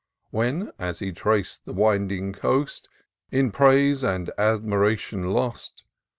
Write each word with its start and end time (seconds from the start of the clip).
When, 0.31 0.71
as 0.79 0.97
he 0.97 1.11
trac'd 1.11 1.59
the 1.65 1.73
winding 1.73 2.33
coast. 2.33 2.89
In 3.29 3.51
praise 3.51 4.03
and 4.03 4.31
admiration 4.35 5.29
lost. 5.29 5.83